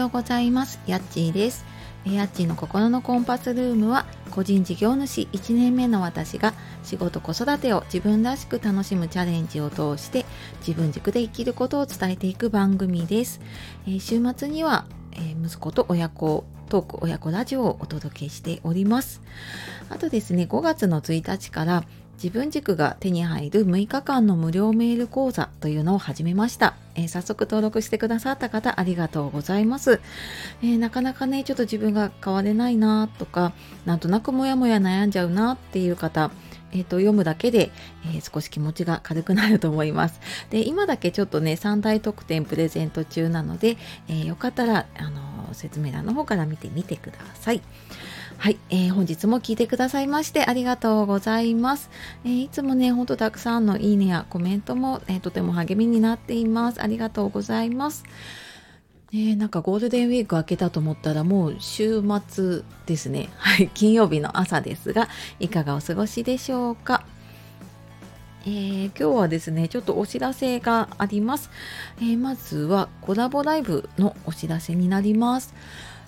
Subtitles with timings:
[0.00, 0.80] ようございます。
[0.86, 1.64] やっちーです。
[2.06, 10.24] やっちーの心のコンパスルームは個人事業主1年目の私が仕事子育てを自分らしく楽しむチャレンジを通して
[10.66, 13.42] 自分軸で生きることを伝えていく番組です、
[13.86, 19.20] えー、週末には、えー、息子と親子トーク親子ラジオをお届けしております
[19.90, 21.84] あとですね5月の1日から
[22.22, 26.74] 自分軸が手に入る6日間の無料メール講座というのを始めました。
[26.94, 30.00] えー、早速登録してくださった方ありがとうございます、
[30.60, 33.54] えー、なかなかね、ちょっと自分が変われないなとか、
[33.86, 36.30] なんとなくモヤモヤ悩んじゃうなっていう方、
[36.72, 37.70] えーと、読むだけで、
[38.04, 40.20] えー、少し気持ちが軽くなると思います。
[40.50, 43.78] で今だけちょっとね3大特典プレゼント中なので、
[44.08, 45.19] えー、よかったら、あの
[45.54, 47.62] 説明欄の方から見てみてください。
[48.38, 51.90] はい、えー、本日も聞いてくださいましてありがとうございます。
[52.24, 56.82] えー、いつもね、ほんとたくさんのいいねやコメントも、えー、とても励みになっています。
[56.82, 58.04] ありがとうございます。
[59.12, 63.28] えー、なんかゴールデンウィーク明けたと思ったらもう週末ですね。
[63.36, 65.08] はい、金曜日の朝ですが、
[65.40, 67.04] いかがお過ごしでしょうか？
[68.50, 71.50] えー、今日はですね、ちょっとお知らせがあります。
[71.98, 75.54] えー、まずはコラボライブのお知らせになります。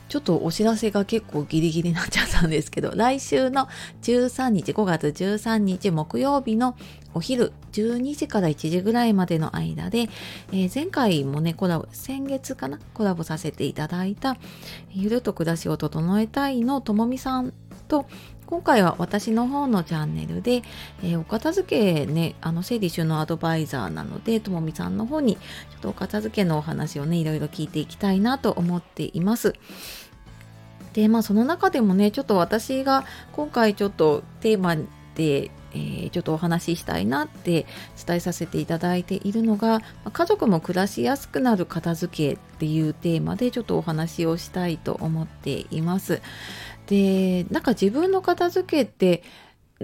[0.08, 3.68] ちょっとお知らせが結構ギリギリになっちゃったんですけど、 来週の
[4.02, 6.74] 13日、5月13日木曜日の
[7.14, 10.08] お昼12時から1時ぐらいまでの間で、
[10.50, 14.36] えー、前回もね、コラボ、先月かなコラボさせていただいた、
[14.90, 17.54] ゆると暮らしを整えたいのともみさん
[17.92, 18.06] と、
[18.46, 20.62] 今回は私の方のチャンネルで、
[21.02, 25.40] えー、お片付けね、あの整理収納アドバイザーなので、ともみさんの方にちょ
[25.76, 29.52] っとお片付けのお話をね、いろいろ聞いていきたいなと思っています。
[30.94, 34.76] でまあその中でもねちょっと私が今回ちょっとテーマ
[35.14, 37.66] でえー、ちょっとお話ししたいなって
[38.04, 39.80] 伝えさせていただいているのが
[40.12, 46.20] 家族も暮らしやすくなる片付けっていうテーマでちょっとお話をしたいと思っています。
[46.86, 49.22] でなんか自分の片付けって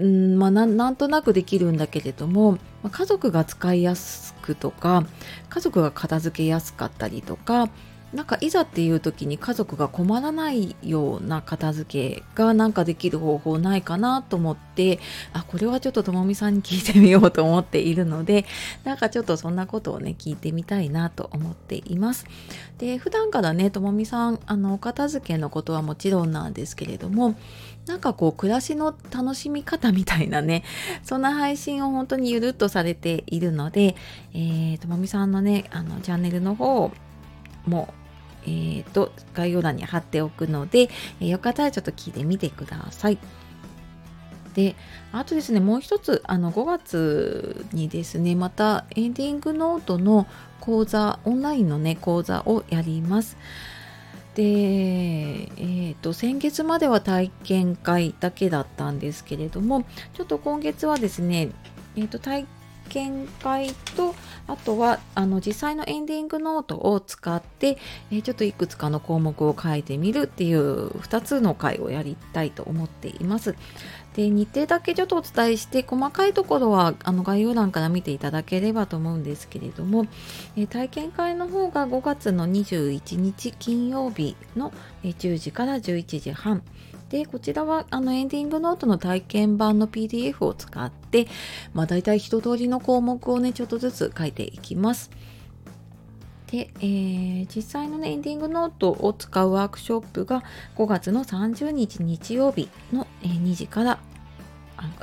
[0.01, 2.57] んまあ、なんとなくできるんだけれども
[2.89, 5.05] 家族が使いやすくとか
[5.49, 7.69] 家族が片付けやすかったりとか
[8.13, 14.99] なんかいざっていう時に家族が困らないような片付けがなんかできる方法ないかなと思って
[15.31, 18.45] あこれはちょっとともみさんに聞いてみようと思っているので
[18.83, 22.25] なんかちょっとそんなことをね聞いてみたいなと思っています。
[22.79, 27.35] で普段からねともみさんあのお片付けのことはもちろんなんですけれども
[27.85, 30.63] なんかこう暮らしの楽しみ方みたいなね
[31.03, 33.95] そんな配信を本当にゆるっとされているので、
[34.33, 36.91] えー、ともみさんのねあのチャンネルの方
[37.65, 37.93] も
[38.49, 40.89] えーと、概要欄に貼っておくので、
[41.19, 43.17] えー、よかったらちょっと聞いてみてください。
[44.55, 44.75] で
[45.11, 50.25] あとですねもう一つあの5月にですねまたエンディングノートの
[50.59, 53.37] 講座オンラインのね講座をやります。
[54.35, 59.83] で、えーと、先月までは体験会だけだったんですけれども
[60.13, 61.49] ちょっと今月はですね、
[61.95, 62.45] えーと体
[62.89, 64.15] 験会と
[64.47, 67.77] あとはあの実際のエンディングノートを使って、
[68.11, 73.55] えー、ちょっといくつかの項目を書いてみるっていう2つの回をやりたいと思っています。
[74.15, 80.07] で日程だけちょっとお伝えして細かいところはあの概要欄から見ていただければと思うんですけれども、
[80.57, 84.73] えー、体験会の方が5月の21日金曜日の
[85.03, 86.63] 10時から11時半
[87.09, 91.27] でこちらはあのエンディングノートの体験版の PDF を使って、
[91.73, 95.09] まあ、大体一通りの項目をねちょっとずつ書いていきます。
[96.51, 100.43] で、えー、実際の、ね、エンディングノートを使うワークショップが
[100.77, 103.99] 5月の30日日曜日の、2時から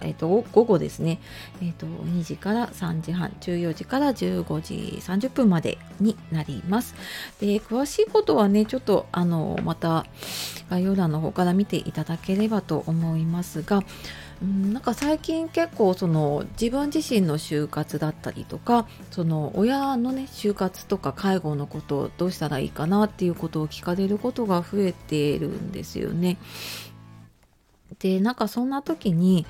[0.03, 1.19] えーと、午後ですね、
[1.60, 6.94] えーと、2時から3時半14時から15時30分までになります
[7.41, 10.06] で詳しいことはねちょっとあのまた
[10.70, 13.82] 概要欄の方から見ていただければと思いますが
[14.42, 26.36] なんか最近結構その自分自身の就活だったりとかその親のね就活とか介護のことをどうしたらいいかなっていうことを聞かれることが増えているんですよね。
[27.98, 29.47] でなんかそんな時に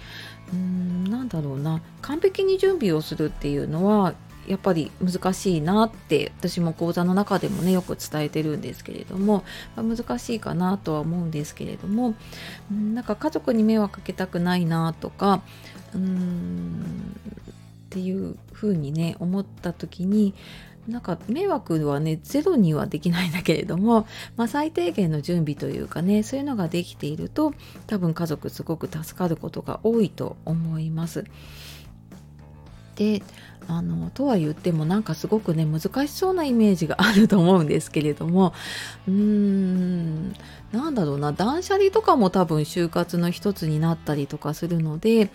[0.53, 4.15] うんなんだろうな完璧に準備をするっていうのは
[4.47, 9.45] やっぱり難しいなって私も講座の中でもねよく伝えてるんですけれども、
[9.75, 12.15] まあ、難しいかなとは思うんですけれども
[12.73, 15.43] んなんか家族に迷惑かけたくないなとか
[15.95, 17.17] うーん
[17.87, 20.35] っていうふうにね思った時に
[20.89, 24.07] なんか迷惑はねゼロにはできないんだけれども、
[24.37, 27.53] まあ、最低限の準備というかねそういうのができていると
[27.87, 31.25] 多分家族すごく助かることが多いと思います。
[32.97, 33.23] で
[33.69, 38.55] あのとは言ってもなんかすごくね難しそうなイメージがあると思うんですけれども
[39.07, 40.33] うーん
[40.73, 45.31] なんだろうな断捨離とかも多分就活の一つになったりとかするので、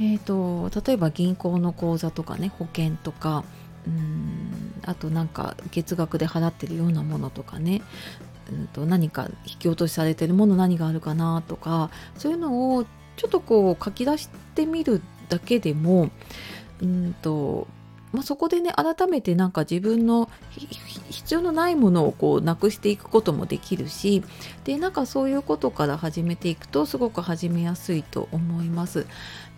[0.00, 3.44] えーと、例えば銀行の口座とかね保険とか
[3.86, 4.74] うん。
[4.84, 7.82] あとなんか月額で払ってるようなものとかね。
[8.50, 11.90] うんと何か引き落としされてるもの何があるかなとか。
[12.16, 12.84] そういうのを
[13.16, 16.10] ちょっとこう書き出してみるだけでも
[16.80, 17.66] うんと
[18.12, 20.28] まあ、そこでね改めてなんか自分の
[21.10, 24.22] 必要のないものをこうなくしていくこともできるし
[24.64, 29.06] でなんかそういうことから始めていくとすごく始めやすいと思います。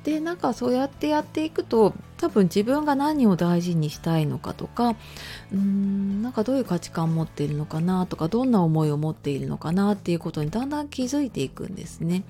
[0.05, 12.23] でなんかそうやってやっていくと多分自分が何を大事にしたいのかとかうーんなんかどういう価値観を持っているのかなとかどんな思いを持っているのかなっていうことにだんだん気づいていくんですね。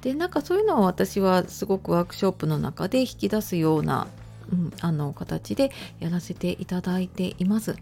[0.00, 4.06] でなんかそういうのを私はすごくワークショップの中で引き出すような
[4.52, 5.70] うん、あの形で
[6.00, 7.76] やらせていただいています。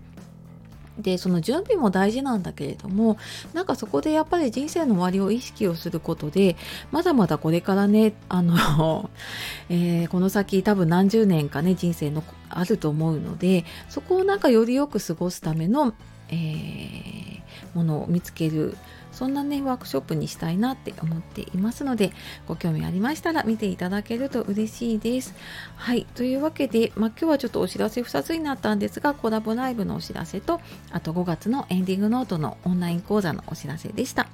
[0.98, 3.18] でその準備も大事なんだけれども
[3.54, 6.56] なんかそこでやっぱり人生の終わりを意識をすることで
[6.90, 9.10] まだまだこれからねあの、
[9.70, 15.94] えー、この先多分何十年かね人生のあると思うのでそこをなんかよりよく過ごすための、
[16.28, 17.40] えー、
[17.74, 18.76] ものを見つける
[19.12, 22.12] そんなねワークショップにしたいなって思っていますので
[22.46, 25.34] ご興味ありましたら見ていただけると嬉しいです。
[25.74, 26.06] はい。
[26.14, 30.60] というわけで、まあ、今日はちょっとお知らせ2つになったんですがコラボライブのお知らせと
[30.92, 34.28] あと5月のエンディングノートのオンライン講座のお知らせでした。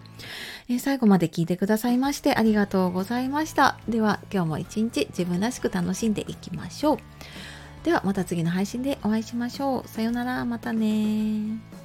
[0.68, 3.78] え最後まで聞いてくださいましてありがとうございました。
[3.88, 6.98] では今日も一日自分らしく楽しんでいきましょう。
[7.84, 9.88] ではまた次の配信でお会いしましょう。
[9.88, 11.83] さようなら、またね